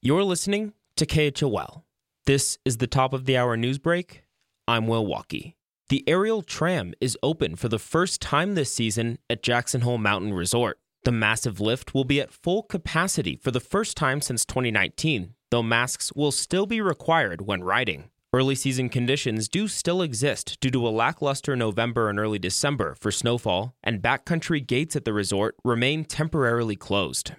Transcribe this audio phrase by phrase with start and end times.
[0.00, 1.82] You're listening to KHOL.
[2.24, 4.22] This is the top of the hour news break.
[4.68, 5.54] I'm Will Walkey.
[5.88, 10.34] The aerial tram is open for the first time this season at Jackson Hole Mountain
[10.34, 10.78] Resort.
[11.02, 15.64] The massive lift will be at full capacity for the first time since 2019, though
[15.64, 18.04] masks will still be required when riding.
[18.32, 23.10] Early season conditions do still exist due to a lackluster November and early December for
[23.10, 27.32] snowfall, and backcountry gates at the resort remain temporarily closed.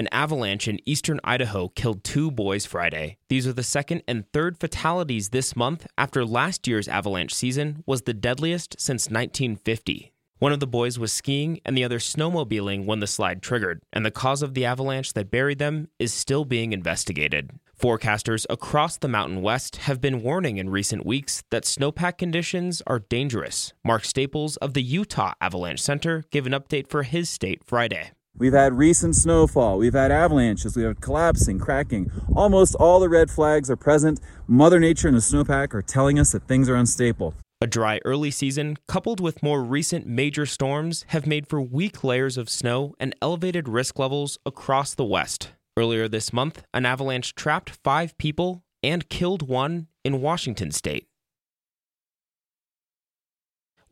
[0.00, 3.18] An avalanche in eastern Idaho killed two boys Friday.
[3.28, 8.00] These are the second and third fatalities this month after last year's avalanche season was
[8.00, 10.14] the deadliest since 1950.
[10.38, 14.06] One of the boys was skiing and the other snowmobiling when the slide triggered, and
[14.06, 17.50] the cause of the avalanche that buried them is still being investigated.
[17.78, 23.00] Forecasters across the Mountain West have been warning in recent weeks that snowpack conditions are
[23.00, 23.74] dangerous.
[23.84, 28.12] Mark Staples of the Utah Avalanche Center gave an update for his state Friday.
[28.36, 29.76] We've had recent snowfall.
[29.76, 30.74] We've had avalanches.
[30.74, 32.10] We have collapsing, cracking.
[32.34, 34.18] Almost all the red flags are present.
[34.46, 37.34] Mother Nature and the snowpack are telling us that things are unstable.
[37.60, 42.38] A dry early season, coupled with more recent major storms, have made for weak layers
[42.38, 45.50] of snow and elevated risk levels across the West.
[45.76, 51.09] Earlier this month, an avalanche trapped five people and killed one in Washington state.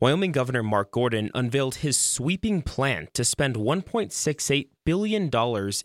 [0.01, 5.29] Wyoming Governor Mark Gordon unveiled his sweeping plan to spend $1.68 billion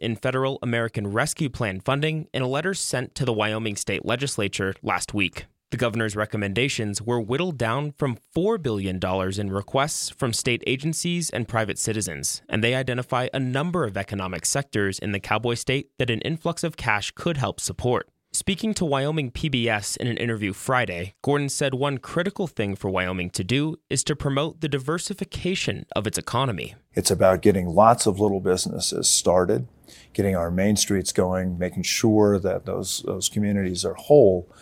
[0.01, 4.77] in federal American Rescue Plan funding in a letter sent to the Wyoming state legislature
[4.85, 5.47] last week.
[5.73, 9.01] The governor's recommendations were whittled down from $4 billion
[9.37, 14.47] in requests from state agencies and private citizens, and they identify a number of economic
[14.47, 18.09] sectors in the cowboy state that an influx of cash could help support.
[18.35, 23.31] Speaking to Wyoming PBS in an interview Friday, Gordon said one critical thing for Wyoming
[23.31, 26.75] to do is to promote the diversification of its economy.
[26.95, 29.69] It's about getting lots of little businesses started,
[30.15, 34.53] getting our main streets going, making sure that those, those communities are whole.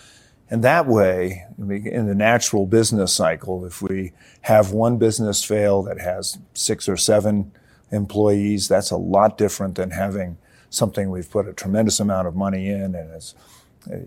[0.51, 5.99] And that way, in the natural business cycle, if we have one business fail that
[5.99, 7.53] has six or seven
[7.91, 10.37] employees, that's a lot different than having
[10.69, 13.35] something we've put a tremendous amount of money in and it's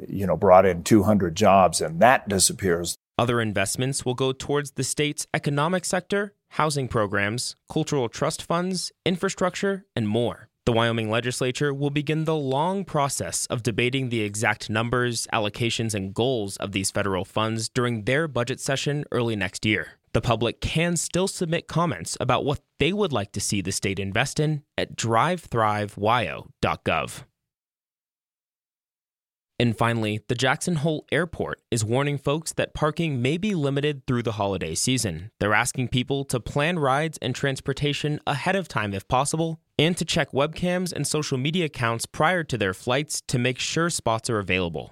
[0.07, 2.97] you know, brought in 200 jobs and that disappears.
[3.17, 9.85] Other investments will go towards the state's economic sector, housing programs, cultural trust funds, infrastructure,
[9.95, 10.49] and more.
[10.65, 16.13] The Wyoming legislature will begin the long process of debating the exact numbers, allocations, and
[16.13, 19.99] goals of these federal funds during their budget session early next year.
[20.13, 23.99] The public can still submit comments about what they would like to see the state
[23.99, 27.23] invest in at drivethrivewyo.gov.
[29.57, 34.23] And finally, the Jackson Hole Airport is warning folks that parking may be limited through
[34.23, 35.31] the holiday season.
[35.39, 40.03] They're asking people to plan rides and transportation ahead of time if possible, and to
[40.03, 44.39] check webcams and social media accounts prior to their flights to make sure spots are
[44.39, 44.91] available.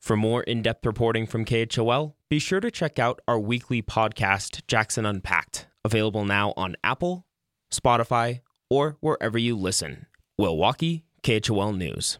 [0.00, 4.62] For more in depth reporting from KHOL, be sure to check out our weekly podcast,
[4.66, 7.24] Jackson Unpacked, available now on Apple,
[7.72, 10.06] Spotify, or wherever you listen.
[10.36, 12.18] Will Walkey, KHOL News.